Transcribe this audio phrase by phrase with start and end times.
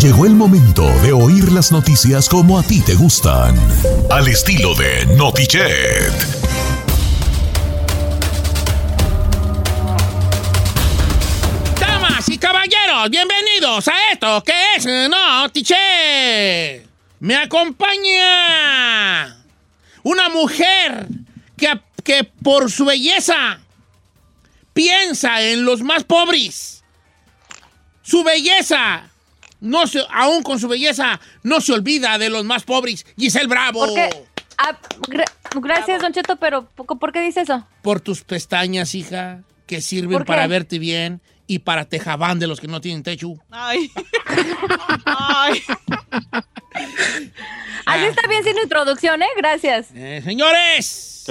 [0.00, 3.56] Llegó el momento de oír las noticias como a ti te gustan.
[4.10, 6.12] Al estilo de Notichet.
[11.80, 16.88] Damas y caballeros, bienvenidos a esto que es Notichet.
[17.18, 19.36] Me acompaña
[20.04, 21.08] una mujer
[21.56, 23.58] que, que por su belleza
[24.72, 26.84] piensa en los más pobres.
[28.02, 29.10] Su belleza
[29.60, 33.04] no se, aún con su belleza, no se olvida de los más pobres.
[33.16, 33.80] Giselle Bravo.
[33.86, 34.10] ¿Por qué?
[34.58, 34.76] Ah,
[35.08, 37.66] gra- gracias, Don Cheto, pero ¿por qué dice eso?
[37.82, 42.66] Por tus pestañas, hija, que sirven para verte bien y para tejabán de los que
[42.66, 43.34] no tienen techo.
[43.50, 43.90] Ay.
[45.04, 45.62] Ay.
[47.86, 49.28] Así está bien sin introducción, ¿eh?
[49.36, 49.88] Gracias.
[49.94, 51.24] Eh, señores,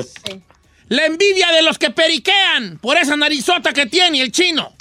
[0.88, 4.74] la envidia de los que periquean por esa narizota que tiene el chino.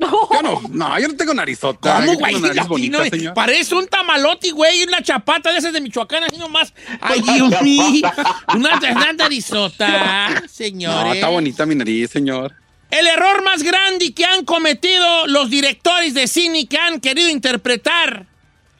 [0.00, 1.96] Yo no, no, yo no tengo narizota.
[1.96, 2.34] ¿Cómo, güey?
[2.34, 3.34] tengo nariz bonita, señor.
[3.34, 6.72] Parece un tamaloti, güey, y una chapata de esas de Michoacán, así nomás.
[7.00, 8.10] Ay, Dios mío.
[8.54, 11.14] Una, una narizota, No, señores.
[11.14, 12.54] está bonita mi nariz, señor.
[12.90, 18.26] El error más grande que han cometido los directores de cine que han querido interpretar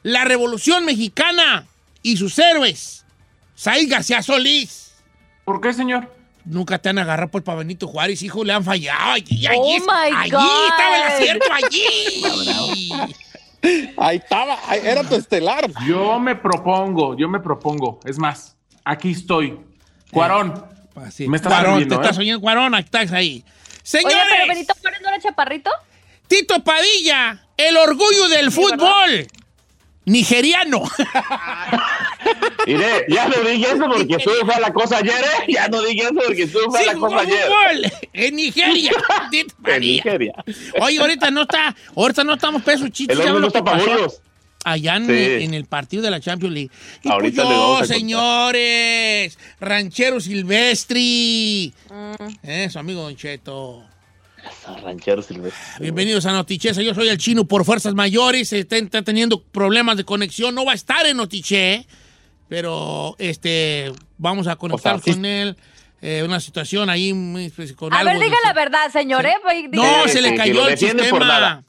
[0.03, 1.65] la Revolución Mexicana
[2.03, 3.05] y sus héroes.
[3.55, 4.93] Said García Solís.
[5.45, 6.13] ¿Por qué, señor?
[6.51, 9.13] Nunca te han agarrado por pa' Benito Juárez, hijo, le han fallado.
[9.13, 10.67] Allí, allí, Oh, my allí God.
[10.69, 12.91] estaba el acierto, allí.
[13.97, 15.71] Ahí estaba, ahí era tu estelar.
[15.87, 17.99] Yo me propongo, yo me propongo.
[18.05, 19.59] Es más, aquí estoy.
[20.11, 20.65] Cuarón.
[20.95, 21.27] Así.
[21.27, 22.21] Me estás Cuarón, oyendo, te estás ¿eh?
[22.21, 23.45] oyendo, Cuarón, aquí estás ahí.
[23.83, 25.69] Señores, Oye, pero Benito Juárez no era chaparrito.
[26.27, 29.27] Tito Padilla, el orgullo del fútbol.
[30.05, 30.83] Nigeriano.
[32.65, 35.51] Mire, ya no dije eso porque estuve fue a la cosa ayer, ¿eh?
[35.53, 37.43] Ya no dije eso porque estuve fue Sí, la cosa ayer.
[37.45, 38.91] fútbol en Nigeria.
[39.65, 39.79] En.
[39.81, 40.33] Nigeria.
[40.79, 43.17] Oye, ahorita no está, ahorita no estamos pesos chistes.
[43.17, 44.17] El ¿sabes hombre no está.
[44.63, 45.43] Allá en, Sí.
[45.45, 46.69] en el partido de la Champions League.
[47.01, 51.73] Y Ahorita pues le vamos a yo, señores, ranchero Silvestri.
[51.89, 52.13] Mm.
[52.43, 53.83] Eh, su amigo Don Cheto.
[54.83, 55.61] Ranchero silvestre.
[55.79, 56.81] Bienvenidos a Notichesa.
[56.81, 58.51] Yo soy el chino por fuerzas mayores.
[58.53, 60.55] Está, está teniendo problemas de conexión.
[60.55, 61.85] No va a estar en Notiche,
[62.47, 65.55] pero este, vamos a conectar O sea, sí- con él.
[66.03, 67.11] Eh, una situación ahí
[67.75, 69.35] con A algo ver, de- diga la verdad, señor, ¿eh?
[69.71, 71.63] No, se le cayó el sistema.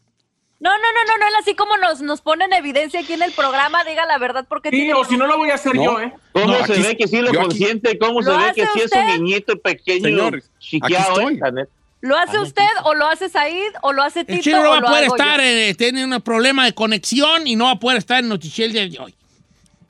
[0.59, 3.22] No, no, no, no, no, él así como nos, nos pone en evidencia aquí en
[3.22, 4.94] el programa, diga la verdad porque Sí, tiene...
[4.94, 5.84] o si no lo voy a hacer No.
[5.84, 6.15] yo, ¿eh?
[6.33, 7.99] ¿Cómo No, se ve que sí lo consiente?
[7.99, 9.00] ¿Cómo ¿Lo se ve que sí es usted?
[9.00, 11.34] un niñito pequeño Señor, aquí chiqueado, estoy.
[11.34, 11.65] eh?
[12.03, 14.79] ¿Lo hace usted o lo hace Said o lo hace El Tito chino no va
[14.79, 18.19] a poder estar, eh, tiene un problema de conexión y no va a poder estar
[18.19, 19.15] en Notiche el día de hoy.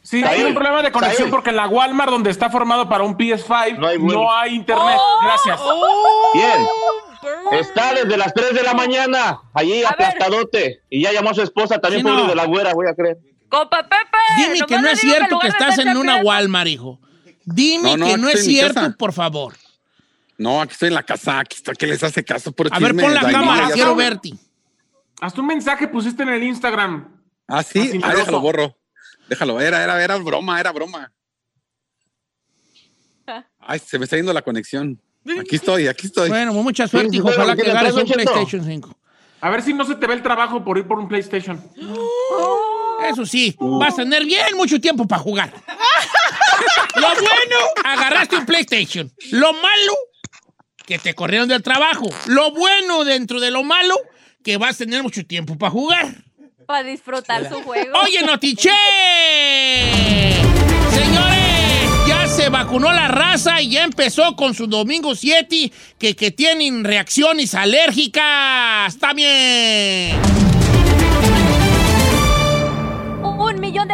[0.03, 3.17] Sí, hay un problema de conexión porque en la Walmart, donde está formado para un
[3.17, 4.97] PS5, No hay no internet.
[4.99, 5.21] Oh.
[5.25, 5.61] Gracias.
[6.35, 6.67] Bien.
[7.53, 10.09] Está desde las 3 de la mañana, allí A ver.
[10.09, 10.83] aplastadote.
[10.91, 12.17] Y ya llamó a su esposa, también Sí, no.
[12.17, 13.19] pobre de la güera, voy a creer.
[13.49, 14.19] ¡Compa Pepe!
[14.37, 16.17] Dime que no es cierto el que estás está en una.
[16.23, 16.99] Walmart, hijo.
[17.45, 19.55] Dime No, no, que no es cierto, por favor.
[20.43, 21.77] No, aquí estoy en la casa, aquí estoy.
[21.77, 22.51] ¿Qué les hace caso?
[22.51, 24.33] Por A ver, pon la cámara, quiero verte.
[25.21, 27.23] Hasta un mensaje pusiste en el Instagram.
[27.47, 28.77] Ah, sí, Así ah, déjalo, borro.
[29.29, 31.13] Déjalo, era, era, era broma, era broma.
[33.61, 35.01] Ay, se me está yendo la conexión.
[35.41, 36.29] Aquí estoy, aquí estoy.
[36.29, 37.29] Bueno, mucha suerte, Sí, hijo.
[37.29, 38.05] Ojalá que ¿tiene ganes un?
[38.05, 38.99] PlayStation 5.
[39.43, 41.63] A ver si no se te ve el trabajo por ir por un PlayStation.
[43.09, 45.53] Eso sí, vas a tener bien mucho tiempo para jugar.
[46.97, 49.13] Lo bueno, agarraste un PlayStation.
[49.31, 49.95] Lo malo,
[50.93, 52.07] que te corrieron del trabajo.
[52.27, 53.95] Lo bueno dentro de lo malo,
[54.45, 56.07] que vas a tener mucho tiempo para jugar.
[56.67, 57.99] Para disfrutar su juego.
[58.05, 58.71] Oye, Notiche.
[60.91, 66.31] Señores, ya se vacunó la raza y ya empezó con su domingo 7 que, que
[66.31, 68.95] tienen reacciones alérgicas.
[68.95, 70.21] Está bien.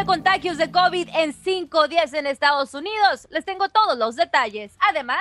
[0.09, 3.29] contagios de COVID en cinco días en Estados Unidos.
[3.31, 4.73] Les tengo todos los detalles.
[4.81, 5.19] Además,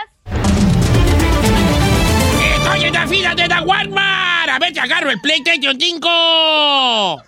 [2.55, 4.49] ¡Estoy en la fila de la Walmart!
[4.49, 7.23] A ver si agarro el PlayStation 5.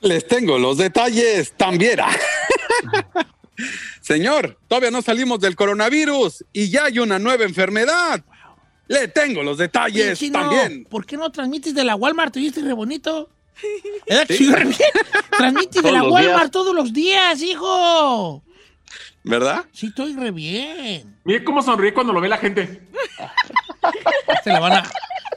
[0.00, 2.00] Les tengo los detalles también.
[4.00, 8.24] Señor, todavía no salimos del coronavirus y ya hay una nueva enfermedad.
[8.88, 10.84] Le tengo los detalles Chino, también.
[10.84, 12.34] ¿Por qué no transmites de la Walmart?
[12.34, 13.30] ¿Te viste re bonito?
[14.08, 14.76] ¿Verdad que sí, re bien?
[15.30, 16.50] Transmites de la Walmart días.
[16.50, 18.42] todos los días, hijo.
[19.24, 19.64] ¿Verdad?
[19.72, 21.16] Sí, estoy re bien.
[21.24, 22.82] Mire cómo sonríe cuando lo ve la gente.
[24.44, 24.90] Se la van a...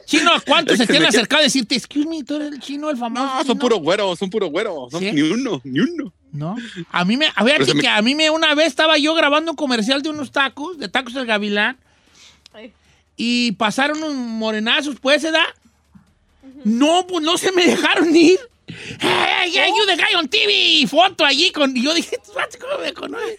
[0.04, 2.60] Chino, ¿cuántos Es se que te han acercado a decirte, excuse me, tú eres el
[2.60, 3.24] chino, el famoso?
[3.24, 3.58] No, son chino"?
[3.58, 4.86] puro güero, son puro güero.
[4.90, 5.10] Son ¿Sí?
[5.12, 6.12] Ni uno, ni uno.
[6.32, 6.54] No.
[6.92, 9.50] A mí me, a ver, me- que a mí me una vez estaba yo grabando
[9.52, 11.76] un comercial de unos tacos, de tacos del Gavilán,
[12.52, 12.72] Ay.
[13.16, 15.44] y pasaron unos morenazos, pues, ¿se da?
[16.62, 18.38] No, pues no se me dejaron ir.
[18.68, 22.82] Hey, hey, you the guy on TV, foto allí con, y yo dije, "Tú, ¿cómo
[22.82, 23.36] me conoces?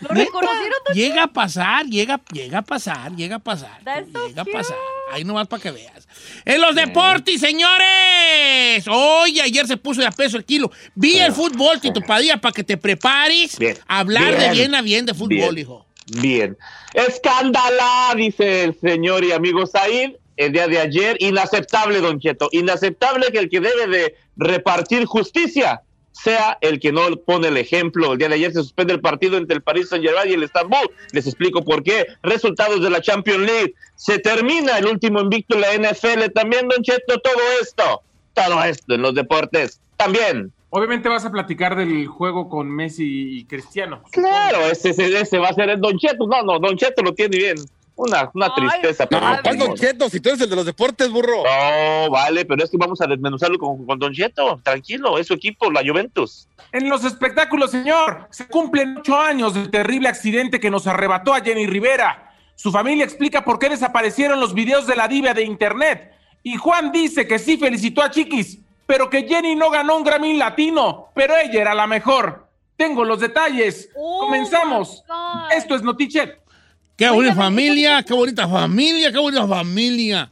[0.00, 0.78] ¿lo Neta, reconocieron?
[0.94, 3.80] Llega a pasar, llega, llega a pasar, llega a pasar.
[3.82, 4.56] That's so llega a cute.
[4.58, 4.76] pasar.
[5.10, 6.06] Ahí nomás para que veas.
[6.44, 8.84] En los deportes, señores.
[8.88, 10.70] Hoy, ayer se puso de a peso el kilo.
[10.94, 13.78] Vi el fútbol, Tito Padilla, para que te prepares Bien.
[13.88, 14.52] a hablar de Bien.
[14.52, 15.58] bien a bien de fútbol, Bien.
[15.58, 15.86] hijo.
[16.20, 16.58] Bien.
[16.92, 21.16] Escándala, dice el señor y amigo Said el día de ayer.
[21.20, 22.48] Inaceptable, don Cheto.
[22.52, 28.12] Inaceptable que el que debe de repartir justicia sea el que no pone el ejemplo.
[28.12, 30.90] El día de ayer se suspende el partido entre el Paris Saint-Germain y el Estambul.
[31.12, 32.06] Les explico por qué.
[32.22, 33.74] Resultados de la Champions League.
[33.96, 36.30] Se termina el último invicto en la NFL.
[36.34, 38.02] También, don Cheto, todo esto.
[38.34, 39.80] Todo esto en los deportes.
[39.96, 40.52] También.
[40.74, 44.02] Obviamente vas a platicar del juego con Messi y Cristiano.
[44.10, 46.26] Claro, ese, ese, ese va a ser el Don Cheto.
[46.26, 47.56] No, no, Don Cheto lo tiene bien.
[47.94, 49.04] Una, una Ay, tristeza.
[49.04, 49.74] No, pero Ay, ¿cuál Don.
[49.74, 50.08] Cheto?
[50.08, 51.42] Si tú eres el de los deportes, burro.
[51.44, 54.60] No, vale, pero es que vamos a desmenuzarlo con, con Don Cheto.
[54.62, 56.48] Tranquilo, es su equipo, la Juventus.
[56.72, 61.40] En los espectáculos, señor, se cumplen ocho años del terrible accidente que nos arrebató a
[61.40, 62.30] Jenny Rivera.
[62.54, 66.12] Su familia explica por qué desaparecieron los videos de la diva de internet.
[66.42, 70.34] Y Juan dice que sí felicitó a Chiquis, pero que Jenny no ganó un Grammy
[70.34, 72.48] latino, pero ella era la mejor.
[72.76, 73.90] Tengo los detalles.
[73.94, 75.04] Oh, Comenzamos.
[75.54, 76.41] Esto es Notichet.
[77.02, 80.30] Qué bonita familia, qué bonita familia, qué bonita familia.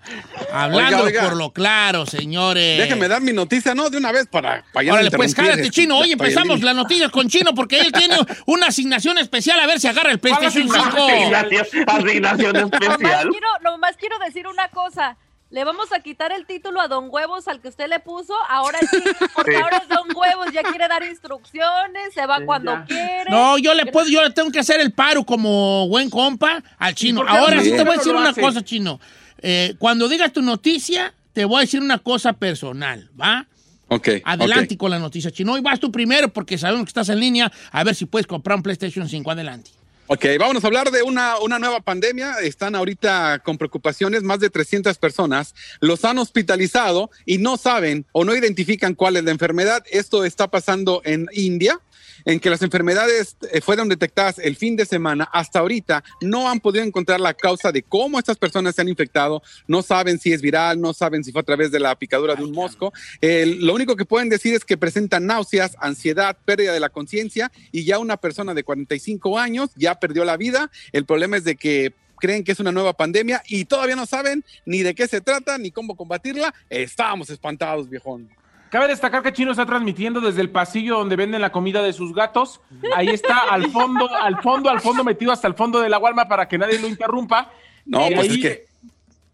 [0.53, 1.25] Hablando Oiga, oiga.
[1.25, 2.79] por lo claro, señores.
[2.79, 3.91] Déjeme dar mi noticia, ¿no?
[3.91, 5.99] De una vez para, no Órale, pues cállate, este, Chino.
[5.99, 6.67] Hoy empezamos línea.
[6.67, 8.15] las noticias con Chino porque él tiene
[8.47, 11.07] una asignación especial a ver si agarra el PlayStation asignación 5.
[11.09, 13.29] Asignación, asignación Nomás especial.
[13.31, 15.17] quiero, nomás quiero decir una cosa.
[15.51, 18.35] Le vamos a quitar el título a Don Huevos al que usted le puso.
[18.49, 18.99] Ahora sí,
[19.35, 19.57] porque Sí.
[19.61, 22.85] ahora es Don Huevos, ya quiere dar instrucciones, se va Sí, cuando ya.
[22.85, 23.31] quiere.
[23.31, 26.95] No, yo le puedo, yo le tengo que hacer el paro como buen compa al
[26.95, 27.25] chino.
[27.27, 27.63] Ahora no?
[27.63, 28.41] sí te ¿Por voy a decir una hace?
[28.41, 29.01] cosa, chino.
[29.43, 33.47] Eh, cuando digas tu noticia, te voy a decir una cosa personal, ¿va?
[33.89, 34.09] Ok.
[34.25, 35.55] Adelante con la noticia, chino.
[35.55, 37.51] Hoy vas tú primero porque sabemos que estás en línea.
[37.73, 39.29] A ver si puedes comprar un PlayStation 5.
[39.33, 39.71] Adelante.
[40.13, 42.41] Ok, vámonos a hablar de una, una nueva pandemia.
[42.43, 48.25] Están ahorita con preocupaciones, más de 300 personas los han hospitalizado y no saben o
[48.25, 49.85] no identifican cuál es la enfermedad.
[49.89, 51.79] Esto está pasando en India,
[52.25, 55.29] en que las enfermedades eh, fueron detectadas el fin de semana.
[55.33, 59.43] Hasta ahorita no han podido encontrar la causa de cómo estas personas se han infectado.
[59.67, 62.45] No saben si es viral, no saben si fue a través de la picadura de
[62.45, 62.93] un mosco.
[63.21, 67.51] Eh, lo único que pueden decir es que presentan náuseas, ansiedad, pérdida de la conciencia
[67.73, 70.71] y ya una persona de 45 años ya perdió la vida.
[70.93, 74.45] El problema es de que creen que es una nueva pandemia y todavía no saben
[74.65, 76.55] ni de qué se trata ni cómo combatirla.
[76.69, 78.29] Estábamos espantados, viejón.
[78.71, 82.15] Cabe destacar que Chino está transmitiendo desde el pasillo donde venden la comida de sus
[82.15, 82.61] gatos.
[82.95, 86.29] Ahí está al fondo, al fondo, al fondo, metido hasta el fondo de la Walmart
[86.29, 87.51] para que nadie lo interrumpa.
[87.85, 88.67] No, pues ahí- es que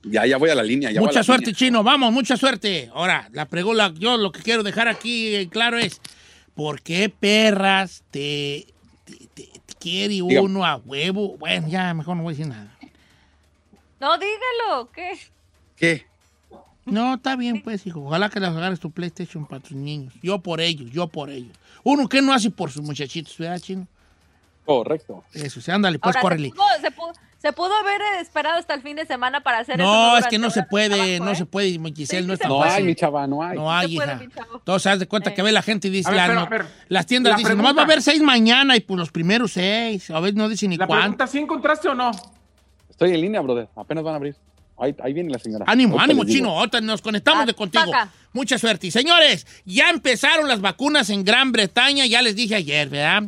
[0.05, 0.91] ya, ya voy a la línea.
[0.91, 1.59] Ya voy a Mucha la suerte, línea.
[1.59, 1.83] chino.
[1.83, 2.91] Vamos, mucha suerte.
[2.95, 6.01] Ahora, la pregunta, yo lo que quiero dejar aquí en claro es,
[6.55, 8.67] ¿por qué perras te,
[9.05, 10.41] te, te- te quiere Diga.
[10.41, 11.37] uno a huevo?
[11.37, 12.73] Bueno, ya mejor no voy a decir nada.
[14.01, 15.19] No, dígalo, ¿qué?
[15.77, 16.07] ¿Qué?
[16.87, 18.01] No, está bien, pues, hijo.
[18.05, 20.15] Ojalá que les agarres tu PlayStation para tus niños.
[20.23, 21.57] Yo por ellos, yo por ellos.
[21.83, 23.87] Uno que no hace por sus muchachitos, ¿verdad, chino?
[24.65, 25.23] Correcto.
[25.33, 26.49] Eso, sí, ándale, pues, Ahora, córrele.
[26.49, 29.81] se, pudo, se, pudo, se pudo haber esperado hasta el fin de semana para hacer
[29.81, 29.89] eso.
[29.89, 31.37] No, es que no se puede, trabajo, no ¿eh?
[31.37, 33.57] se puede, Giselle, Sí, no es tan No hay, mi chava, no hay.
[33.57, 34.21] No hay, puede, hija.
[34.21, 34.59] mi chavo.
[34.65, 35.35] Todos se das de cuenta Eh.
[35.35, 37.37] que ve la gente y dice, A ver, la pero, no- ver, las tiendas la
[37.39, 40.11] dicen, nomás va a pregunta- haber seis mañana y pues los primeros seis.
[40.11, 41.03] A veces no dicen ni La cuánto.
[41.03, 42.11] pregunta, ¿sí encontraste o no?
[42.91, 43.69] Estoy en línea, brother.
[43.77, 44.37] Apenas van a abrir.
[44.79, 45.65] Ahí, ahí viene la señora.
[45.69, 46.51] Ánimo, Ahorita ánimo, chino.
[46.59, 47.85] Ahorita nos conectamos Ah, de contigo.
[47.91, 48.11] paca.
[48.33, 48.87] Mucha suerte.
[48.89, 53.25] Y señores, ya empezaron las vacunas en Gran Bretaña, ya les dije ayer, ¿verdad?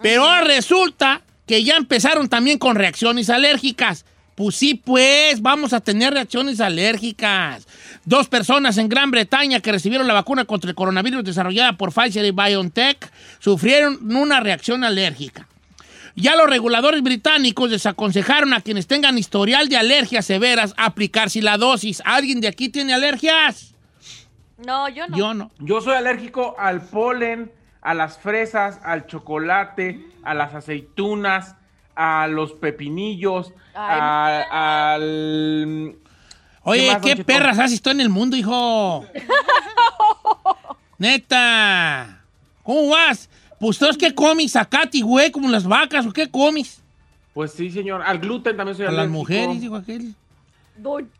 [0.00, 4.06] Pero resulta que ya empezaron también con reacciones alérgicas.
[4.34, 7.66] Pues sí, pues, vamos a tener reacciones alérgicas.
[8.06, 12.24] Dos personas en Gran Bretaña que recibieron la vacuna contra el coronavirus desarrollada por Pfizer
[12.24, 15.46] y BioNTech sufrieron una reacción alérgica.
[16.16, 22.02] Ya los reguladores británicos desaconsejaron a quienes tengan historial de alergias severas aplicarse la dosis.
[22.04, 23.74] ¿Alguien de aquí tiene alergias?
[24.66, 25.16] No, yo no.
[25.16, 25.50] Yo no.
[25.58, 31.54] Yo soy alérgico al polen, a las fresas, al chocolate, a las aceitunas,
[31.94, 35.96] a los pepinillos, Ay, a- al...
[36.62, 39.06] Oye, más, ¿qué, perras haces tú en el mundo, hijo?
[40.98, 42.20] Neta.
[42.62, 43.30] ¿Cómo vas?
[43.60, 46.80] Pues tú que comes acati, güey, como las vacas, ¿o qué comes?
[47.34, 48.02] Pues sí, señor.
[48.02, 50.14] Al gluten también soy A las mujeres, dijo aquel.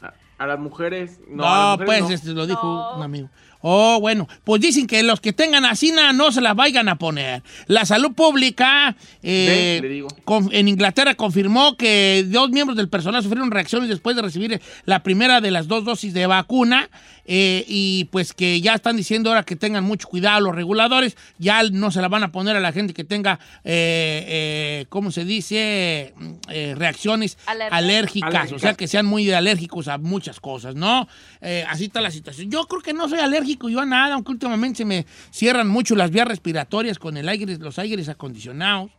[0.03, 1.19] A, a las mujeres.
[1.29, 2.15] No, No, a las mujeres pues no.
[2.15, 2.97] este, lo dijo No.
[2.97, 3.29] un amigo.
[3.63, 7.43] Oh, bueno, pues dicen que los que tengan asina no se las vayan a poner.
[7.67, 10.09] La salud pública eh, le digo.
[10.25, 15.03] con- en Inglaterra confirmó que dos miembros del personal sufrieron reacciones después de recibir la
[15.03, 16.89] primera de las dos dosis de vacuna
[17.33, 21.63] eh, y pues que ya están diciendo ahora que tengan mucho cuidado los reguladores, ya
[21.63, 25.25] no se la van a poner a la gente que tenga, eh, eh, ¿cómo se
[25.25, 26.13] dice?
[26.49, 31.07] Eh, reacciones alérgicas, o sea que sean muy alérgicos a muchas cosas, ¿no?
[31.41, 32.51] Eh, así está la situación.
[32.51, 35.95] Yo creo que no soy alérgico yo a nada, aunque últimamente se me cierran mucho
[35.95, 38.91] las vías respiratorias con el aire, los aires acondicionados.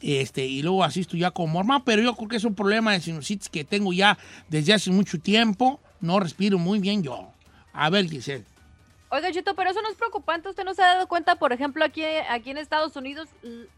[0.00, 3.00] Este, y luego asisto ya con morma, pero yo creo que es un problema de
[3.00, 4.16] sinusitis que tengo ya
[4.48, 5.80] desde hace mucho tiempo.
[6.00, 7.28] No respiro muy bien yo.
[7.72, 8.44] A ver, Giselle.
[9.10, 10.48] Oiga, Chito, pero eso no es preocupante.
[10.48, 13.28] ¿Usted no se ha dado cuenta, por ejemplo, aquí, aquí en Estados Unidos,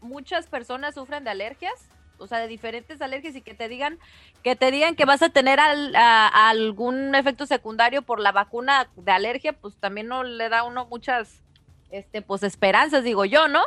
[0.01, 1.73] muchas personas sufren de alergias?
[2.17, 3.99] O sea, de diferentes alergias y que te digan
[4.43, 8.31] que te digan que vas a tener al- a- a algún efecto secundario por la
[8.31, 11.41] vacuna de alergia, pues también no le da a uno muchas
[11.91, 13.59] este pues esperanzas, digo yo, ¿no?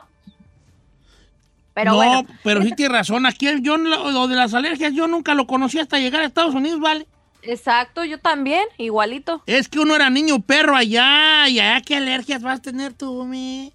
[1.75, 3.27] Pero no, bueno, pero sí tiene razón.
[3.27, 6.55] Aquí yo lo, lo de las alergias yo nunca lo conocí hasta llegar a Estados
[6.55, 7.07] Unidos, ¿vale?
[7.43, 9.43] Exacto, yo también, igualito.
[9.47, 13.25] Es que uno era niño perro allá, y allá qué alergias vas a tener tú,
[13.25, 13.73] mi.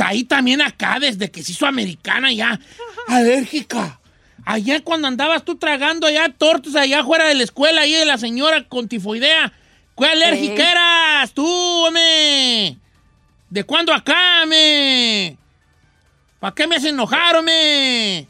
[0.00, 2.60] Ahí también acá, desde que se hizo americana ya,
[3.08, 4.00] alérgica.
[4.44, 8.18] Allá cuando andabas tú tragando allá tortas allá fuera de la escuela, ahí de la
[8.18, 9.52] señora con tifoidea.
[9.96, 12.76] ¿Qué alérgica eras tú, hombre?
[13.50, 15.36] ¿De cuándo acá, me?
[16.38, 18.26] ¿Para qué me haces enojar, hombre?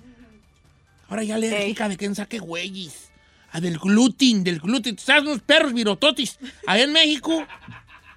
[1.08, 3.07] Ahora ya alérgica de quién saque güeyes.
[3.52, 4.98] Ah, del gluten, del gluten.
[4.98, 6.38] ¿Sabes unos perros virototis?
[6.66, 7.46] Allá en México,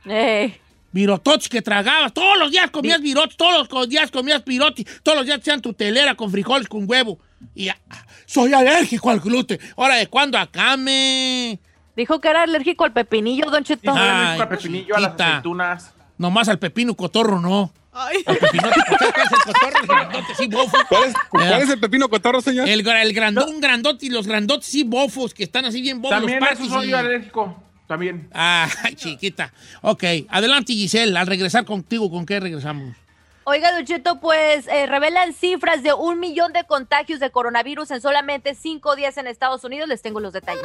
[0.05, 0.59] Eh,
[0.91, 2.13] virototis que tragabas.
[2.13, 4.83] Todos los días comías virotis, todos los días comías piroti.
[5.03, 7.19] Todos los días te hacían tu telera con frijoles, con huevo.
[7.55, 7.77] Y ah,
[8.25, 9.59] soy alérgico al gluten.
[9.77, 11.59] Ahora, ¿de cuándo acá, me?
[11.95, 15.93] dijo que era alérgico al pepinillo, Don Ay, alérgico al pepinillo, a las aceitunas.
[16.17, 17.71] Nomás al pepino cotorro, no.
[17.93, 18.23] Ay.
[18.25, 19.79] Al pepinote cotorro, ¿qué es el cotorro?
[19.81, 20.77] El grandote, sí, bofo.
[20.87, 22.69] ¿Cuál es, cuál es el pepino cotorro, señor?
[22.69, 26.17] El, el grandón, grandote y los grandotes, sí, bofos, que están así bien bofos.
[26.17, 27.63] También los eso parquis soy yo alérgico.
[27.87, 28.29] También.
[28.33, 29.51] Ah, chiquita.
[29.81, 32.95] Ok, adelante Giselle, al regresar contigo, ¿con qué regresamos?
[33.43, 37.99] Oiga, Don Cheto, pues eh, revelan cifras de un millón de contagios de coronavirus en
[37.99, 39.89] solamente cinco días en Estados Unidos.
[39.89, 40.63] Les tengo los detalles.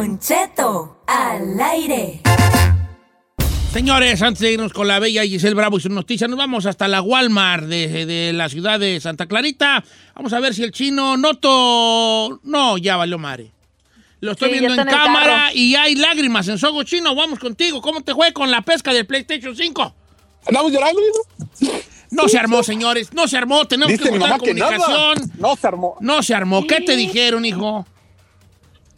[0.00, 2.22] Don Cheto, al aire.
[3.70, 6.88] Señores, antes de irnos con la bella Giselle Bravo y sus noticias, nos vamos hasta
[6.88, 9.84] la Walmart de, de la ciudad de Santa Clarita.
[10.14, 12.40] Vamos a ver si el chino noto...
[12.44, 13.52] No, ya valió madre.
[14.20, 15.52] Lo estoy Sí, viendo en cámara carro.
[15.56, 17.14] y hay lágrimas en Sogo Chino.
[17.14, 17.82] Vamos contigo.
[17.82, 19.94] ¿Cómo te fue con la pesca del PlayStation 5?
[20.46, 21.72] ¿Andamos llorando, hijo?
[22.12, 23.12] No se armó, señores.
[23.12, 23.66] No se armó.
[23.68, 24.38] Tenemos Dice que nada.
[24.38, 25.30] comunicación.
[25.36, 25.96] No se armó.
[26.00, 26.66] No se armó.
[26.66, 27.84] ¿Qué te dijeron, hijo?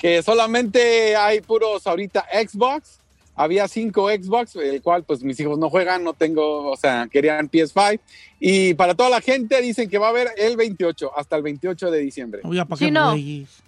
[0.02, 2.98] Que solamente hay puros ahorita Xbox.
[3.36, 7.48] Había cinco Xbox, el cual pues mis hijos no juegan, no tengo, o sea, querían
[7.48, 8.00] PS5.
[8.40, 11.92] Y para toda la gente dicen que va a haber el 28, hasta el 28
[11.92, 12.40] de diciembre.
[12.42, 13.62] No, ya, ¿para güeyes?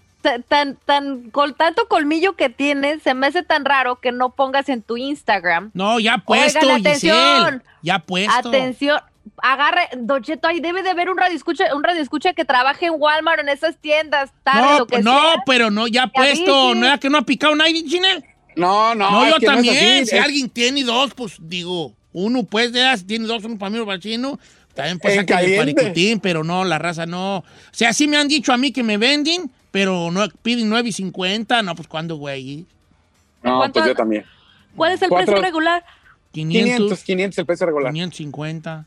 [0.48, 4.68] Tan, tan, con tanto colmillo que tienes, se me hace tan raro que no pongas
[4.68, 5.70] en tu Instagram.
[5.72, 7.12] No, ya puesto, Oigan, Giselle.
[7.12, 7.62] atención.
[7.82, 8.48] Ya puesto.
[8.48, 9.00] Atención,
[9.42, 12.86] agarre, Don Cheto, ahí debe de haber un radio escucha, un radio escucha que trabaje
[12.86, 15.42] en Walmart en esas tiendas, tarde, No, lo que no, sea.
[15.46, 16.74] pero no, ya puesto.
[16.74, 18.24] ¿No era que no ha picado nadie, Chinel?
[18.56, 19.76] No, no, No, yo que no es también.
[19.76, 23.58] así, si es- alguien tiene dos, pues digo, uno pues de si tiene dos, uno
[23.58, 24.38] para mí, uno para el chino.
[24.74, 25.56] También pues caliente.
[25.74, 27.38] paricutín, pero no, la raza no.
[27.38, 31.62] O sea, sí me han dicho a mí que me venden, pero no piden 9.50.
[31.62, 32.66] No, pues ¿cuándo, güey?
[33.42, 34.24] No, ¿Cuánto- pues yo también.
[34.76, 35.84] ¿Cuál es el Cuatro- precio regular?
[36.32, 37.92] 500, 500, 500 el precio regular.
[37.92, 38.86] 550.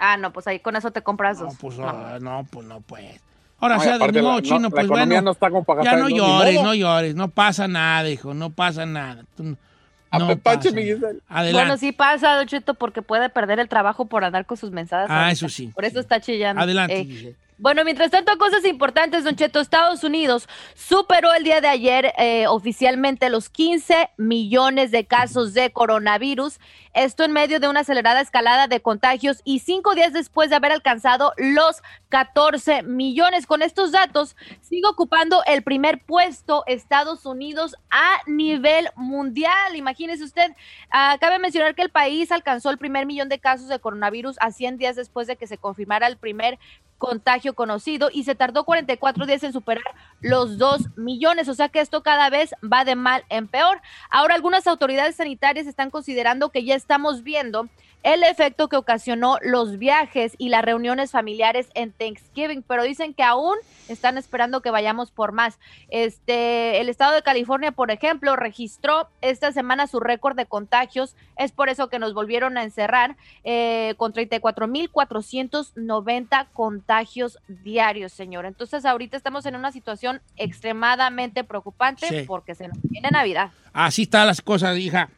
[0.00, 1.54] Ah, no, pues ahí con eso te compras No, dos.
[1.60, 1.88] pues No.
[1.88, 3.20] ah, no, pues no, pues.
[3.58, 5.20] Ahora No, sea de la- no, chino, la pues bueno.
[5.20, 6.64] no está como para ya no llores, modo.
[6.64, 9.22] no llores, no pasa nada, hijo, no pasa nada.
[9.36, 10.94] Tú- no Apepache, pasa mi nada.
[10.96, 11.20] Giselle.
[11.28, 11.52] Adelante.
[11.52, 15.10] Bueno, sí pasa, Don Cheto, porque puede perder el trabajo por andar con sus mensajes.
[15.10, 15.32] Ah, ahorita.
[15.32, 15.68] eso sí.
[15.74, 16.62] Por eso está chillando.
[16.62, 17.00] Adelante.
[17.02, 17.36] Eh.
[17.60, 19.60] Bueno, mientras tanto, cosas importantes, Don Cheto.
[19.60, 25.70] Estados Unidos superó el día de ayer eh, oficialmente los 15 millones de casos de
[25.70, 26.58] coronavirus.
[26.94, 30.72] Esto en medio de una acelerada escalada de contagios y cinco días después de haber
[30.72, 33.46] alcanzado los 14 millones.
[33.46, 39.76] Con estos datos, sigue ocupando el primer puesto Estados Unidos a nivel mundial.
[39.76, 40.50] Imagínese usted,
[40.90, 44.50] ah, cabe mencionar que el país alcanzó el primer millón de casos de coronavirus a
[44.50, 46.58] 100 días después de que se confirmara el primer
[47.00, 51.80] contagio conocido y se tardó 44 días en superar los 2 millones, o sea que
[51.80, 53.80] esto cada vez va de mal en peor.
[54.10, 57.68] Ahora algunas autoridades sanitarias están considerando que ya estamos viendo
[58.02, 63.22] el efecto que ocasionó los viajes y las reuniones familiares en Thanksgiving, pero dicen que
[63.22, 63.56] aún
[63.88, 65.58] están esperando que vayamos por más.
[65.88, 71.14] Este, el estado de California, por ejemplo, registró esta semana su récord de contagios.
[71.36, 78.46] Es por eso que nos volvieron a encerrar eh, con 34.490 contagios diarios, señor.
[78.46, 82.24] Entonces, ahorita estamos en una situación extremadamente preocupante Sí.
[82.26, 83.50] porque se nos viene Navidad.
[83.72, 85.10] Así están las cosas, hija.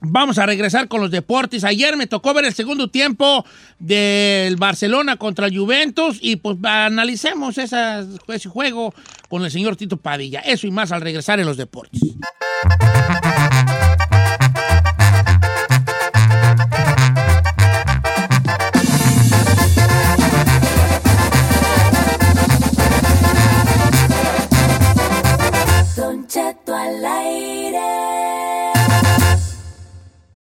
[0.00, 1.64] Vamos a regresar con los deportes.
[1.64, 3.44] Ayer me tocó ver el segundo tiempo
[3.78, 8.94] del Barcelona contra el Juventus y pues analicemos ese juego
[9.28, 10.40] con el señor Tito Padilla.
[10.40, 12.00] Eso y más al regresar en los deportes.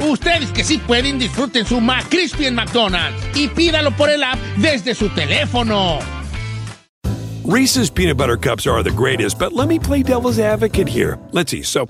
[0.00, 4.94] Ustedes que sí pueden, disfruten su McCrispy en McDonald's y pídalo por el app desde
[4.94, 5.98] su teléfono.
[7.44, 11.18] Reese's peanut butter cups are the greatest, but let me play devil's advocate here.
[11.32, 11.62] Let's see.
[11.62, 11.88] So,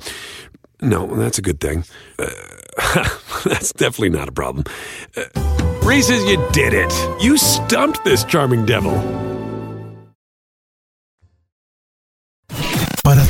[0.81, 1.85] no, that's a good thing.
[2.19, 2.29] Uh,
[3.45, 4.65] that's definitely not a problem.
[5.17, 5.23] Uh,
[5.85, 6.93] Reese's, you did it.
[7.23, 8.95] You stumped this charming devil.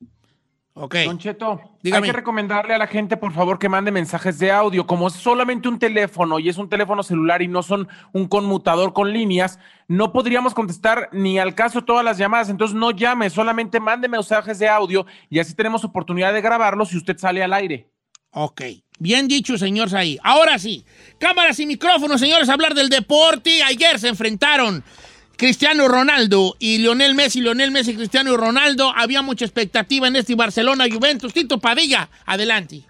[0.77, 0.95] Ok.
[1.05, 2.07] Don Cheto, Dígame.
[2.07, 4.87] hay que recomendarle a la gente, por favor, que mande mensajes de audio.
[4.87, 8.93] Como es solamente un teléfono y es un teléfono celular y no son un conmutador
[8.93, 12.49] con líneas, no podríamos contestar ni al caso todas las llamadas.
[12.49, 16.97] Entonces no llame, solamente mande mensajes de audio y así tenemos oportunidad de grabarlos si
[16.97, 17.89] usted sale al aire.
[18.31, 18.61] Ok.
[18.99, 20.17] Bien dicho, señor Saí.
[20.23, 20.85] Ahora sí,
[21.19, 23.63] cámaras y micrófonos, señores, hablar del deporte.
[23.63, 24.83] Ayer se enfrentaron
[25.37, 27.41] Cristiano Ronaldo y Lionel Messi.
[27.41, 28.91] Lionel Messi, Cristiano Ronaldo.
[28.95, 31.33] Había mucha expectativa en este Barcelona-Juventus.
[31.33, 32.83] Tito Padilla, adelante.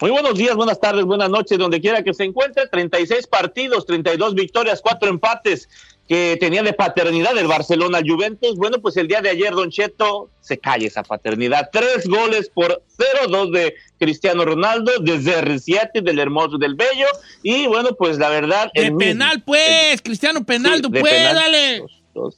[0.00, 2.66] Muy buenos días, buenas tardes, buenas noches, donde quiera que se encuentre.
[2.68, 5.68] 36 partidos, 32 victorias, 4 empates
[6.08, 8.56] que tenía de paternidad el Barcelona Juventus.
[8.56, 11.70] Bueno, pues el día de ayer, Don Cheto, se cae esa paternidad.
[11.72, 17.06] Tres goles por cero, dos de Cristiano Ronaldo, desde R7, del Hermoso del Bello.
[17.42, 18.70] Y bueno, pues la verdad.
[18.74, 20.02] De el penal, pues.
[20.02, 21.34] Cristiano Penaldo, de pues, penal.
[21.34, 21.84] dale.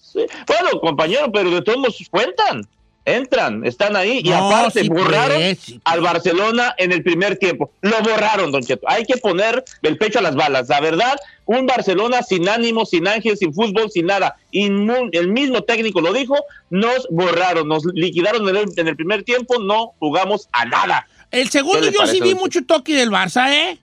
[0.00, 0.26] Sí.
[0.46, 2.66] Bueno, compañero, pero de todos modos cuentan.
[3.08, 7.70] Entran, están ahí y No, aparte sí, borraron sí, al Barcelona en el primer tiempo.
[7.80, 8.84] Lo borraron, Don Cheto.
[8.90, 10.68] Hay que poner el pecho a las balas.
[10.68, 11.14] La verdad,
[11.44, 14.34] un Barcelona sin ánimo, sin ángel, sin fútbol, sin nada.
[14.52, 16.36] Inmu- el mismo técnico lo dijo,
[16.68, 21.06] nos borraron, nos liquidaron en el, en el primer tiempo, no jugamos a nada.
[21.30, 23.78] El segundo ¿Qué le yo sí vi mucho toque del Barça, ¿eh?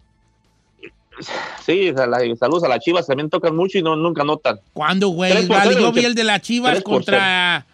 [1.66, 4.60] Sí, a la- saludos a las chivas, también tocan mucho y no, nunca notan.
[4.74, 5.48] ¿Cuándo, güey?
[5.48, 7.66] Vale, yo vi el de las Chivas contra...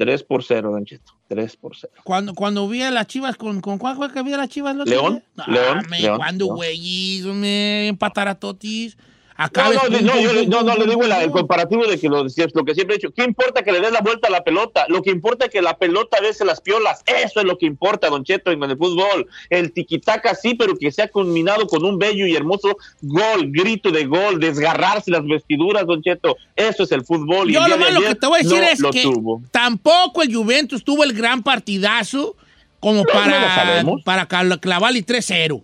[0.00, 1.12] 3 por 0, Don Cheto.
[1.28, 1.92] 3 por 0.
[2.04, 4.74] Cuando, cuando vi a las Chivas, ¿con, con cuál fue que vi a las Chivas?
[4.74, 5.44] otro León, día?
[5.46, 6.56] No, León, me, León, ¿Cuándo, León.
[6.56, 7.22] güey?
[7.34, 8.96] Me empatar a Totis.
[9.40, 12.10] No, Acá no, no, yo le- no, no, le digo la- el comparativo de que
[12.10, 12.28] lo, lo
[12.64, 13.10] que siempre he dicho.
[13.16, 14.84] ¿Qué importa que le des la vuelta a la pelota?
[14.88, 17.02] Lo que importa es que la pelota bese las piolas.
[17.06, 19.26] Eso es lo que importa, Don Cheto, en el fútbol.
[19.48, 24.04] El tiquitaca sí, pero que sea combinado con un bello y hermoso gol, grito de
[24.04, 26.36] gol, desgarrarse las vestiduras, Don Cheto.
[26.54, 27.48] Eso es el fútbol.
[27.50, 29.40] y Yo el lo malo que te voy a decir es que tuvo.
[29.50, 32.36] tampoco el Juventus tuvo el gran partidazo
[32.78, 34.26] como para, para
[34.58, 35.62] clavarle 3-0.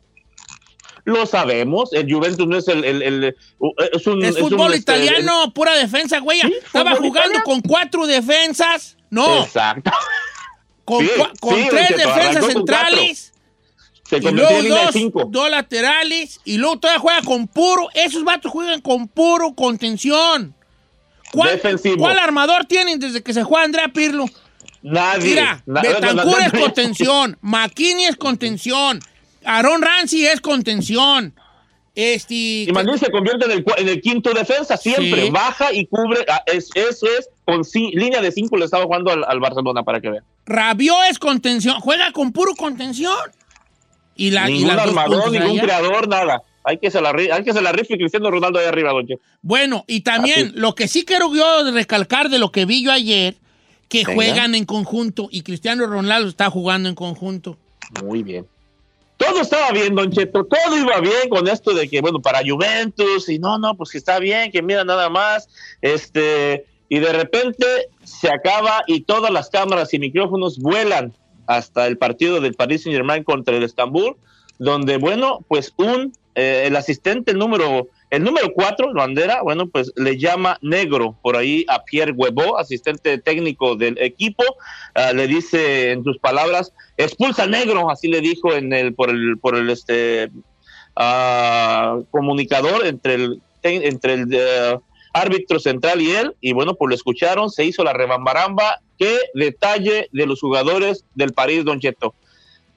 [1.06, 1.92] Lo sabemos.
[1.92, 2.84] El Juventus no es el.
[2.84, 6.40] el- el- uh, es un, Es es un, fútbol este, italiano, pura defensa, güey.
[6.40, 7.44] Estaba jugando italiano.
[7.44, 8.96] con cuatro defensas.
[9.08, 9.90] No, Exacto.
[10.84, 13.32] con, Sí, cua- con sí, Don tres defensas centrales.
[14.08, 15.24] Se Y luego en dos, cinco.
[15.28, 17.88] dos laterales y luego todavía juega con puro.
[17.94, 20.54] Esos vatos juegan con puro contención.
[21.32, 21.98] ¿Cuál, Defensivo.
[21.98, 24.26] ¿Cuál armador tienen desde que se juega Andrea Pirlo?
[24.82, 25.30] Nadie.
[25.30, 29.00] Mira, Na- Betancourt na- es contención, McKinney es contención,
[29.46, 31.34] Aaron Ramsey es contención.
[31.94, 35.24] Este, Y Manuel se convierte en el, cua- en el quinto defensa siempre.
[35.24, 35.30] Sí.
[35.30, 36.26] Baja y cubre.
[36.28, 37.28] ah, es- eso es.
[37.46, 40.24] Con línea de cinco le estaba jugando al, al Barcelona para que vean.
[40.44, 43.16] Rabiot es contención, juega con puro contención.
[44.14, 45.62] Y, la, y Ningún las dos armador, ningún allá.
[45.62, 46.42] creador, nada.
[46.64, 49.06] Hay que se la, hay que se la rife Cristiano Ronaldo ahí arriba, don.
[49.42, 50.52] Bueno, y también Así.
[50.56, 53.36] lo que sí quiero yo recalcar de lo que vi yo ayer,
[53.88, 54.14] que Venga.
[54.14, 57.56] juegan en conjunto y Cristiano Ronaldo está jugando en conjunto.
[58.02, 58.46] Muy bien.
[59.16, 63.28] Todo estaba bien, Don Cheto, todo iba bien con esto de que, bueno, para Juventus,
[63.28, 65.48] y no, no, pues que está bien, que mira nada más,
[65.80, 67.66] este, y de repente
[68.04, 71.14] se acaba y todas las cámaras y micrófonos vuelan
[71.46, 74.16] hasta el partido del Paris Saint Germain contra el Estambul,
[74.58, 80.16] donde, bueno, pues un, eh, el asistente número, el número cuatro, bandera, bueno, pues le
[80.16, 84.44] llama negro por ahí a Pierre Huevo, asistente técnico del equipo,
[84.94, 89.38] ah, le dice en sus palabras, expulsa negro, así le dijo en el, por el,
[89.38, 90.30] por el este
[90.94, 94.78] ah, comunicador entre el, entre el eh,
[95.12, 100.08] árbitro central y él, y bueno, pues lo escucharon, se hizo la rebambaramba, qué detalle
[100.12, 102.14] de los jugadores del París, Don Cheto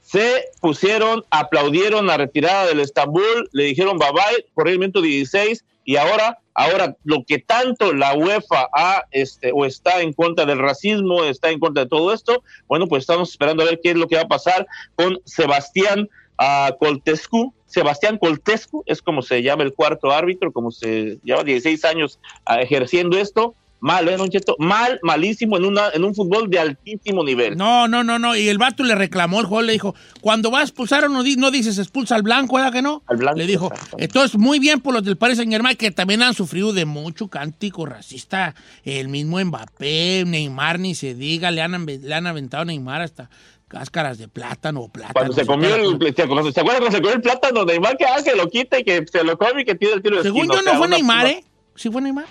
[0.10, 6.40] se pusieron, aplaudieron la retirada del Estambul, le dijeron bye bye, minuto 16 y ahora,
[6.56, 11.52] ahora lo que tanto la UEFA ha, este, o está en contra del racismo, está
[11.52, 14.16] en contra de todo esto, bueno, pues estamos esperando a ver qué es lo que
[14.16, 17.54] va a pasar con Sebastián ah, Coltescu.
[17.68, 22.62] Sebastián Coltescu es como se llama el cuarto árbitro, como se lleva 16 años ah,
[22.62, 23.54] ejerciendo esto.
[23.82, 24.56] Mal, ¿eh, Don Cheto?
[24.60, 27.56] Mal, malísimo en, una, en un fútbol de altísimo nivel.
[27.56, 28.36] No, no, no, no.
[28.36, 31.38] Y el vato le reclamó, el juego le dijo, cuando vas a expulsar no, di-
[31.38, 33.04] no dices expulsa al blanco, ¿verdad que no?
[33.08, 36.22] Al blanco, Le dijo, entonces muy bien por los del Paris Saint Germain que también
[36.24, 38.54] han sufrido de mucho cántico racista.
[38.84, 43.30] El mismo Mbappé, Neymar, ni se diga, le han, le han aventado a Neymar hasta
[43.70, 45.14] cáscaras de plátano o plátano.
[45.14, 47.66] Cuando se comió el, ¿se acuerdan ¿se acuerdan cuando se comió el plátano?
[47.66, 50.18] Neymar que hace, lo quita y que se lo come y que tira el tiro
[50.18, 51.44] de Según yo o sea, no fue Neymar, ¿eh?
[51.76, 52.26] ¿Sí fue Neymar?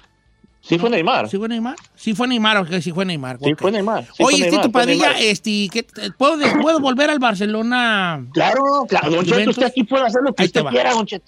[0.68, 1.28] Sí fue Neymar.
[1.30, 1.76] ¿Sí fue Neymar?
[1.96, 3.38] Sí fue Neymar, ok, sí fue Neymar.
[3.42, 3.60] Sí ok.
[3.60, 4.04] fue Neymar.
[4.04, 5.22] sí fue Oye, Neymar, Tito Padilla, Neymar.
[5.22, 5.86] este, ¿qué-
[6.18, 8.26] ¿puedo, ¿puedo volver al Barcelona?
[8.34, 11.24] Claro, claro, Don Cheto, usted aquí puede hacer lo que Ahí usted quiera, Don Cheto.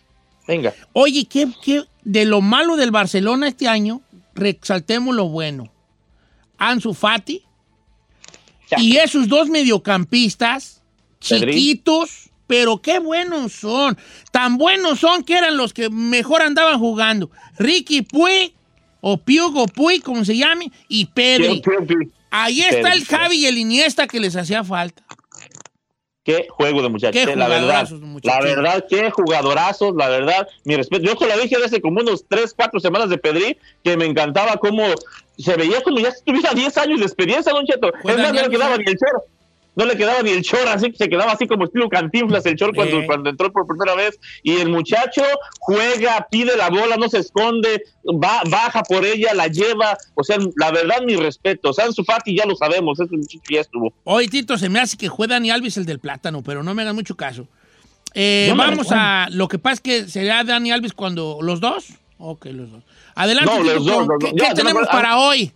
[0.47, 0.75] Venga.
[0.93, 4.03] Oye, ¿qué, qué- de lo malo del Barcelona este año,
[4.35, 5.73] resaltemos lo bueno.
[6.59, 7.43] Ansu Fati,
[8.79, 10.83] Y esos dos mediocampistas,
[11.19, 13.97] chiquitos, pero qué buenos son.
[14.31, 17.31] Tan buenos son que eran los que mejor andaban jugando.
[17.59, 18.55] Ricky Puy,
[19.01, 21.63] o Piugo Puy, como se llame, y Pedri.
[22.31, 25.03] Ahí está el Javi y el Iniesta que les hacía falta.
[26.23, 27.89] Qué juego de muchachos, eh, la verdad.
[28.23, 30.47] La verdad, qué jugadorazos, la verdad.
[30.65, 31.05] Mi respeto.
[31.05, 34.85] Yo la dije hace como unos 3, 4 semanas de Pedri, que me encantaba cómo
[35.39, 37.91] se veía como ya tuviera 10 años de experiencia, Don Cheto.
[38.05, 39.25] Es más, no le quedaba ni el chor.
[39.81, 42.75] No le quedaba ni el chor, así se quedaba así como estilo cantinflas el chor
[42.75, 44.21] cuando, entró por primera vez.
[44.43, 45.23] Y el muchacho
[45.59, 49.97] juega, pide la bola, no se esconde, va, baja por ella, la lleva.
[50.17, 51.73] O sea, la verdad, mi respeto.
[51.73, 53.95] Sansu Fati ya lo sabemos, ese muchacho ya estuvo.
[54.05, 56.83] Hoy, Tito, se me hace que juega Dani Alves el del plátano, pero no me
[56.83, 57.49] hagan mucho caso.
[58.13, 59.29] Eh, No vamos a.
[59.31, 61.39] Lo que pasa es que sería Dani Alves cuando.
[61.41, 61.87] ¿Los dos?
[62.19, 62.83] Ok, los dos.
[63.15, 64.35] Adelante, No, Tito, los dos, los ¿qué, dos.
[64.35, 65.55] qué Ya, ya me tenemos para hoy?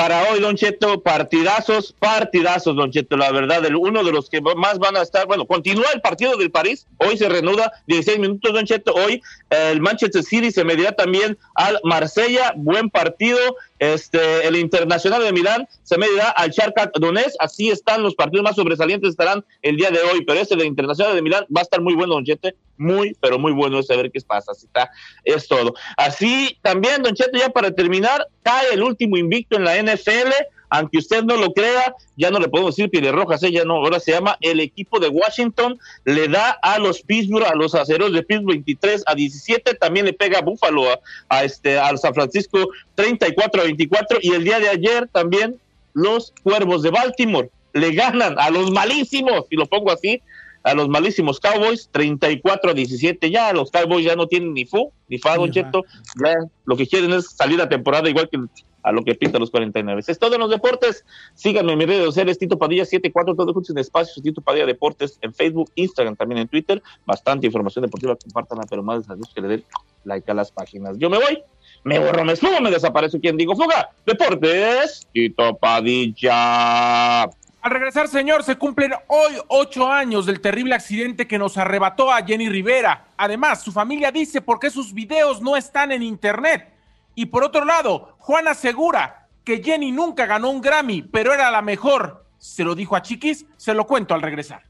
[0.00, 4.40] Para hoy, Don Cheto, partidazos, partidazos, Don Cheto, la verdad, el, uno de los que
[4.40, 8.50] más van a estar, bueno, continúa el partido del París, hoy se reanuda 16 minutos,
[8.50, 13.38] Don Cheto, hoy el Manchester City se medirá también al Marsella, buen partido,
[13.78, 18.56] este, el Internacional de Milán se medirá al Shakhtar Donetsk, así están los partidos más
[18.56, 21.82] sobresalientes, estarán el día de hoy, pero este del Internacional de Milán va a estar
[21.82, 22.48] muy bueno, Don Cheto,
[22.80, 24.90] muy, pero muy bueno saber qué pasa, así está,
[25.24, 25.74] es todo.
[25.96, 30.32] Así también, Don Cheto, ya para terminar, cae el último invicto en la NFL,
[30.70, 34.00] aunque usted no lo crea, ya no le podemos decir Pieles Rojas, ya no, ahora
[34.00, 38.22] se llama el equipo de Washington, le da a los Pittsburgh, a los aceros de
[38.22, 42.68] Pittsburgh 23 a 17, también le pega a Buffalo, a, a este, al San Francisco
[42.94, 45.60] 34 a 24, y el día de ayer también
[45.92, 50.22] los Cuervos de Baltimore le ganan a los malísimos, y lo pongo así,
[50.62, 53.30] a los malísimos Cowboys 34 a 17.
[53.30, 55.84] Ya los Cowboys ya no tienen ni fu, ni fa, Don Cheto.
[56.22, 58.38] Ya lo que quieren es salir a temporada igual que
[58.82, 60.02] a lo que pinta los 49.
[60.06, 61.04] Es todo en los deportes.
[61.34, 65.18] Síganme en mis redes sociales, Tito Padilla 74, todo juntos en espacios, Tito Padilla Deportes
[65.20, 66.82] en Facebook, Instagram, también en Twitter.
[67.06, 69.64] Bastante información deportiva, compártanla, pero más les que le den
[70.04, 70.96] like a las páginas.
[70.98, 71.42] Yo me voy,
[71.84, 73.20] me borro, me esfumo, me desaparezco.
[73.20, 73.90] ¿Quién digo fuga?
[74.06, 77.28] Deportes, Tito Padilla.
[77.62, 82.22] Al regresar, señor, se cumplen hoy ocho años del terrible accidente que nos arrebató a
[82.22, 83.08] Jenny Rivera.
[83.18, 86.72] Además, su familia dice por qué sus videos no están en internet.
[87.14, 91.60] Y por otro lado, Juan asegura que Jenny nunca ganó un Grammy, pero era la
[91.60, 92.24] mejor.
[92.38, 94.62] Se lo dijo a Chiquis, se lo cuento al regresar.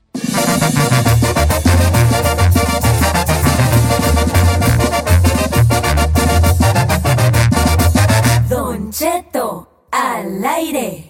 [8.48, 11.09] Don Cheto, al aire.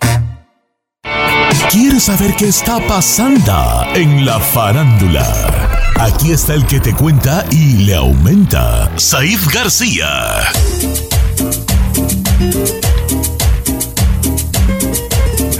[1.72, 5.24] ¿Quieres saber qué está pasando en la farándula?
[6.00, 10.40] Aquí está el que te cuenta y le aumenta, Saif García.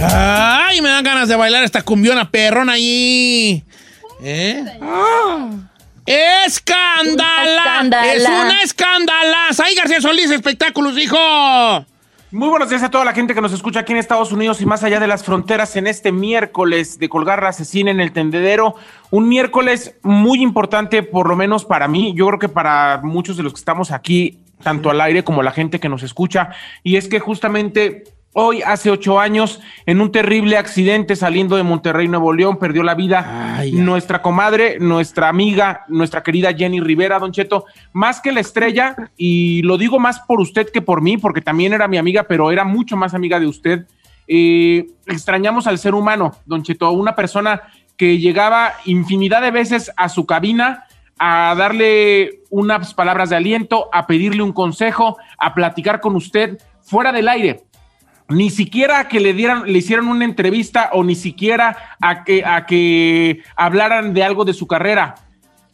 [0.01, 3.63] Ay, me dan ganas de bailar esta cumbiona perrona ahí.
[4.21, 4.65] ¿Eh?
[6.05, 7.63] ¡Escándala!
[7.63, 8.13] Escándala.
[8.13, 9.37] ¡Es una escándala!
[9.63, 11.85] ¡Ay, García Solís, espectáculos, hijo!
[12.33, 14.65] Muy buenos días a toda la gente que nos escucha aquí en Estados Unidos y
[14.65, 18.75] más allá de las fronteras en este miércoles de colgar la asesina en el tendedero.
[19.09, 23.43] Un miércoles muy importante, por lo menos para mí, yo creo que para muchos de
[23.43, 26.51] los que estamos aquí, tanto al aire como la gente que nos escucha,
[26.83, 32.07] y es que justamente hoy, hace ocho años, en un terrible accidente saliendo de Monterrey,
[32.07, 37.65] Nuevo León, perdió la vida nuestra comadre, nuestra amiga, nuestra querida Jenny Rivera, Don Cheto,
[37.93, 41.73] más que la estrella, y lo digo más por usted que por mí, porque también
[41.73, 43.85] era mi amiga, pero era mucho más amiga de usted.
[44.27, 47.61] Eh, extrañamos al ser humano, Don Cheto, una persona
[47.97, 50.85] que llegaba infinidad de veces a su cabina
[51.19, 57.11] a darle unas palabras de aliento, a pedirle un consejo, a platicar con usted fuera
[57.11, 57.65] del aire
[58.31, 62.43] ni siquiera a que le dieran, le hicieran una entrevista o ni siquiera a que,
[62.45, 65.15] a que hablaran de algo de su carrera.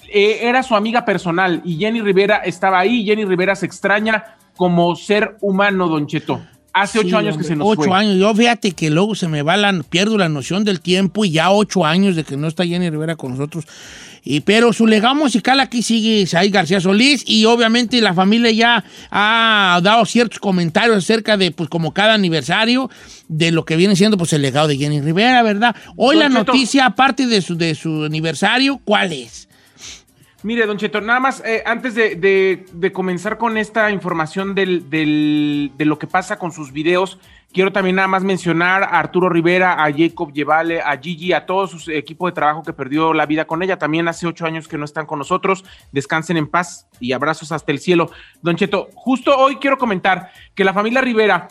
[0.10, 3.06] Eh, era su amiga personal y Jenny Rivera estaba ahí.
[3.06, 6.42] Jenny Rivera se extraña como ser humano, Don Cheto.
[6.82, 7.98] Hace ocho Sí, años que se nos Ocho fue.
[7.98, 8.18] años.
[8.18, 11.52] Yo fíjate que luego se me va la, pierdo la noción del tiempo y ya
[11.52, 13.66] ocho años de que no está Jenny Rivera con nosotros.
[14.24, 18.84] Y, pero su legado musical aquí sigue Saí García Solís y obviamente la familia ya
[19.10, 22.90] ha dado ciertos comentarios acerca de, pues como cada aniversario,
[23.30, 25.76] de lo que viene siendo pues el legado de Jenny Rivera, ¿verdad?
[25.96, 26.52] Hoy Don la Cheto.
[26.52, 29.47] noticia, aparte de su, de su aniversario, ¿cuál es?
[30.48, 34.90] Mire, Don Cheto, nada más eh, antes de, de- de comenzar con esta información del,
[34.90, 37.20] del- de lo que pasa con sus videos,
[37.54, 41.66] Quiero también nada más mencionar a Arturo Rivera, a Jacob Llevale, a Gigi, a todo
[41.66, 43.80] su equipo de trabajo que perdió la vida con ella.
[43.80, 45.64] También hace ocho años que no están con nosotros.
[45.92, 48.12] Descansen en paz y abrazos hasta el cielo.
[48.42, 51.48] Don Cheto, justo hoy quiero comentar que la familia Rivera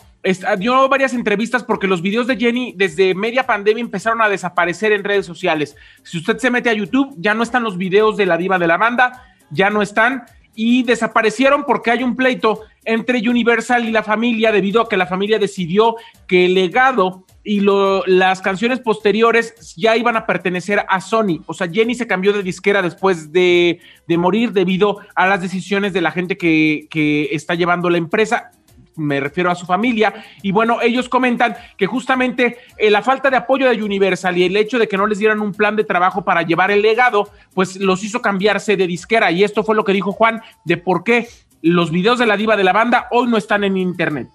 [0.57, 5.03] dio varias entrevistas porque los videos de Jenny desde media pandemia empezaron a desaparecer en
[5.03, 5.75] redes sociales.
[6.03, 8.67] Si usted se mete a YouTube, ya no están los videos de la diva de
[8.67, 10.25] la banda, ya no están
[10.59, 15.05] y desaparecieron porque hay un pleito entre Universal y la familia debido a que la
[15.05, 17.61] familia decidió que el legado y
[18.07, 21.43] las canciones posteriores ya iban a pertenecer a Sony.
[21.45, 26.01] O sea, Jenny se cambió de disquera después de, morir debido a las decisiones de
[26.01, 28.49] la gente que, que está llevando la empresa
[28.97, 33.37] me refiero a su familia, y bueno, ellos comentan que justamente eh, la falta de
[33.37, 36.25] apoyo de Universal y el hecho de que no les dieran un plan de trabajo
[36.25, 39.93] para llevar el legado, pues los hizo cambiarse de disquera, y esto fue lo que
[39.93, 41.27] dijo Juan de por qué
[41.61, 44.27] los videos de la diva de la banda hoy no están en internet.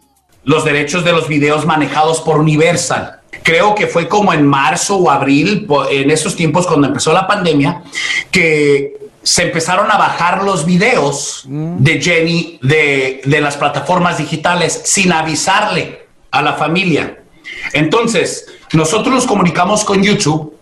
[0.45, 3.21] Los derechos de los videos manejados por Universal.
[3.43, 7.83] Creo que fue como en marzo o abril, en esos tiempos cuando empezó la pandemia,
[8.31, 15.13] que se empezaron a bajar los videos de Jenny de, de, las plataformas digitales sin
[15.13, 17.23] avisarle a la familia.
[17.73, 20.57] Entonces, nosotros nos comunicamos con YouTube,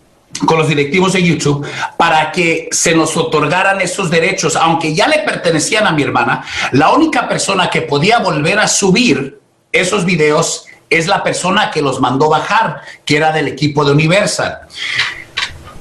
[0.45, 1.65] con los directivos de YouTube,
[1.97, 6.43] para que se nos otorgaran esos derechos, aunque ya le pertenecían a mi hermana.
[6.71, 9.39] La única persona que podía volver a subir
[9.71, 14.59] esos videos es la persona que los mandó bajar, que era del equipo de Universal.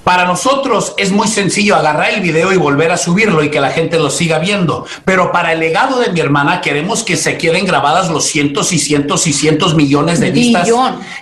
[0.04, 3.70] Para nosotros es muy sencillo agarrar el video y volver a subirlo y que la
[3.70, 7.66] gente lo siga viendo, pero para el legado de mi hermana queremos que se queden
[7.66, 10.68] grabadas los cientos y cientos y cientos millones de vistas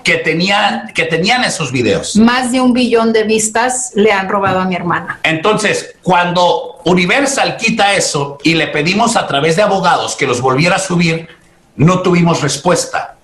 [0.05, 2.17] que, tenía, que tenían esos videos.
[2.17, 5.19] Más de un billón de vistas le han robado a mi hermana.
[5.25, 10.77] Entonces, cuando Universal quita eso y le pedimos a través de abogados que los volviera
[10.77, 11.29] a subir,
[11.77, 13.18] no tuvimos respuesta.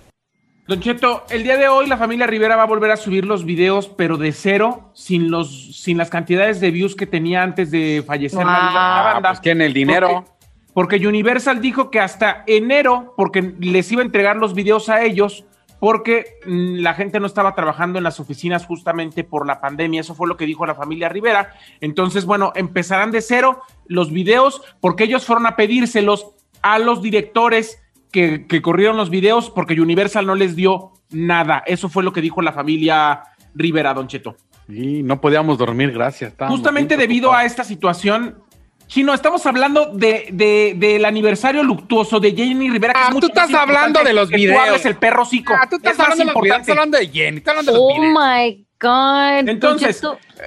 [0.66, 3.44] Don Cheto, el día de hoy la familia Rivera va a volver a subir los
[3.44, 8.03] videos, pero de cero, sin los, sin las cantidades de views que tenía antes de
[8.07, 9.29] fallecer la, banda.
[9.35, 10.24] Pues en el dinero.
[10.72, 15.44] Porque, Universal dijo que hasta enero, porque les iba a entregar los videos a ellos,
[15.81, 20.00] porque mm, la gente no estaba trabajando en las oficinas justamente por la pandemia.
[20.00, 21.53] Eso fue lo que dijo la familia Rivera.
[21.83, 26.29] Entonces, bueno, empezarán de cero los videos, porque ellos fueron a pedírselos
[26.62, 27.83] a los directores
[28.14, 31.64] que, corrieron los videos porque Universal no les dio nada.
[31.66, 33.22] Eso fue lo que dijo la familia
[33.55, 34.37] Rivera, Don Cheto.
[34.68, 36.33] Y no podíamos dormir, gracias.
[36.48, 38.37] Justamente debido a esta situación,
[38.87, 42.94] Chino, estamos hablando de, del aniversario luctuoso de Jenny Rivera.
[42.96, 44.81] ah, tú estás hablando de los videos.
[44.81, 45.53] Tú el perro cico.
[45.61, 47.87] Ah, tú estás hablando, de los videos, estás hablando de Jenny, estás hablando de los
[47.87, 49.48] oh my God.
[49.48, 50.00] Entonces,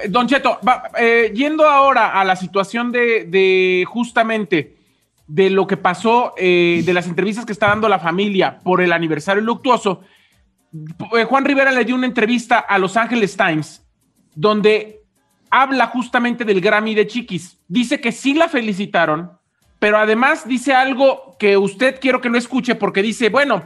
[0.08, 0.58] Don Cheto,
[0.98, 4.77] eh, yendo ahora a la situación de, de justamente
[5.28, 8.92] de lo que pasó, eh, de las entrevistas que está dando la familia por el
[8.92, 10.00] aniversario luctuoso,
[11.16, 13.86] eh, Juan Rivera le dio una entrevista a Los Angeles Times
[14.34, 15.02] donde
[15.50, 17.58] habla justamente del Grammy de Chiquis.
[17.68, 19.32] Dice que sí la felicitaron,
[19.78, 23.64] pero además dice algo que usted quiero que no escuche porque dice, bueno,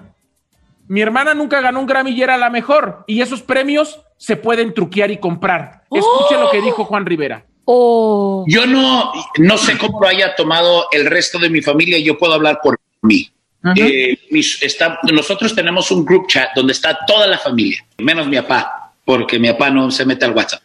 [0.88, 4.74] mi hermana nunca ganó un Grammy y era la mejor, y esos premios se pueden
[4.74, 5.84] truquear y comprar.
[5.90, 7.46] Escuche lo que dijo Juan Rivera.
[7.66, 12.34] Yo no, no sé cómo lo haya tomado el resto de mi familia, yo puedo
[12.34, 13.30] hablar por mí.
[13.76, 14.18] Eh,
[14.60, 19.38] está, nosotros tenemos un group chat donde está toda la familia, menos mi papá, porque
[19.38, 20.62] mi papá no se mete al WhatsApp.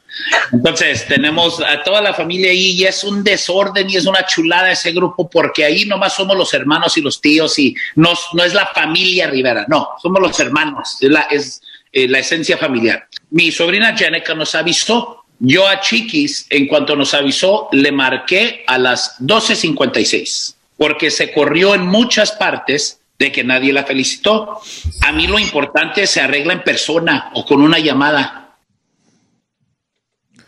[0.51, 4.71] Entonces, tenemos a toda la familia ahí y es un desorden y es una chulada
[4.71, 8.55] ese grupo porque ahí nomás somos los hermanos y los tíos y no, no es
[8.55, 13.07] la familia Rivera, no, somos los hermanos, es la, es, eh, la esencia familiar.
[13.29, 18.77] Mi sobrina Jenica nos avisó yo a Chiquis, en cuanto nos avisó, le marqué a
[18.77, 24.59] las 12.56, porque se corrió en muchas partes de que nadie la felicitó.
[25.01, 28.55] A mí lo importante se arregla en persona o con una llamada.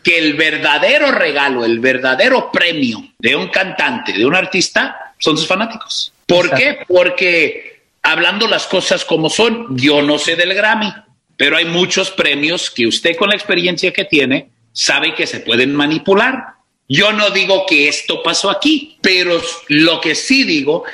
[0.02, 5.46] Que el verdadero regalo, el verdadero premio de un cantante, de un artista, son sus
[5.46, 6.12] fanáticos.
[6.26, 6.78] ¿Por qué?
[6.88, 10.92] Porque hablando las cosas como son, yo no sé del Grammy,
[11.36, 15.74] pero hay muchos premios que usted con la experiencia que tiene sabe que se pueden
[15.74, 16.54] manipular.
[16.88, 20.84] Yo no digo que esto pasó aquí, pero lo que sí digo,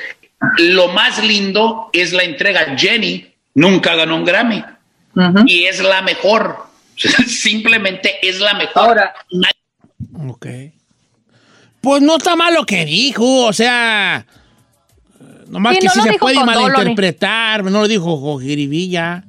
[0.57, 2.77] lo más lindo es la entrega.
[2.77, 4.63] Jenny nunca ganó un Grammy
[5.45, 6.67] y es la mejor.
[7.27, 8.83] Simplemente es la mejor.
[8.83, 9.13] Ahora,
[10.27, 10.47] ok.
[11.81, 14.25] Pues no está mal lo que dijo, o sea,
[15.47, 19.23] nomás que sí se puede malinterpretar, no lo dijo Jiribilla.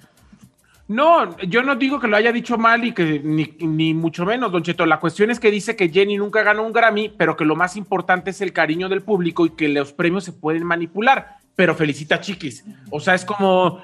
[0.88, 4.62] No, yo no digo que lo haya dicho mal y que ni, mucho menos, Don
[4.62, 4.86] Cheto.
[4.86, 7.76] La cuestión es que dice que Jenny nunca ganó un Grammy, pero que lo más
[7.76, 11.36] importante es el cariño del público y que los premios se pueden manipular.
[11.54, 12.64] Pero felicita a Chiquis.
[12.90, 13.82] O sea, es como.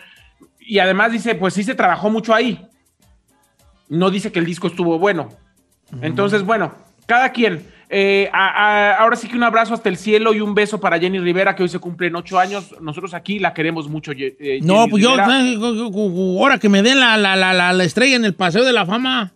[0.58, 2.66] Y además dice, pues sí se trabajó mucho ahí.
[3.90, 5.28] No dice que el disco estuvo bueno.
[6.00, 6.74] Entonces, bueno,
[7.04, 7.66] cada quien.
[7.96, 10.98] Eh, a- a- ahora sí que un abrazo hasta el cielo y un beso para
[10.98, 12.74] Jenny Rivera, que hoy se cumplen ocho años.
[12.80, 14.10] Nosotros aquí la queremos mucho.
[14.12, 17.84] Eh, No, Jenny pues yo, eh, ahora que me den la, la, la, la, la
[17.84, 19.32] estrella en el Paseo de la Fama.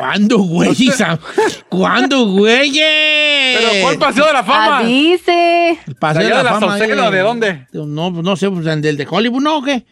[0.00, 0.70] ¿Cuándo, güey?
[1.68, 2.72] ¿Cuándo, güey?
[2.72, 4.82] ¿Pero cuál Paseo de la Fama?
[4.82, 5.78] Dice.
[5.86, 6.78] El Paseo ¿De la de la Fama.
[6.78, 7.66] Eh, o de dónde?
[7.72, 9.58] No, pues no sé, pues del de Hollywood, ¿no?
[9.58, 9.84] ¿O qué?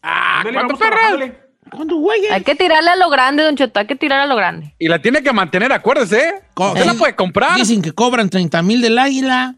[0.00, 0.76] Ah, ¿cuánto
[1.70, 2.26] ¿Cuándo, güey?
[2.26, 4.74] Hay que tirarle a lo grande, Don Cheto, hay que tirar a lo grande.
[4.78, 6.18] Y la tiene que mantener, acuérdese.
[6.18, 6.34] ¿eh?
[6.54, 7.56] Usted la puede comprar.
[7.56, 9.54] Dicen que cobran 30 mil del águila.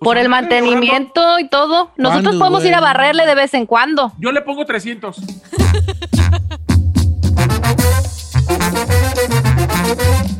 [0.00, 1.92] Por el mantenimiento y todo.
[1.96, 4.12] Nosotros ¿Cuándo, podemos ir a barrerle de vez en cuando.
[4.18, 5.20] Yo le pongo 300.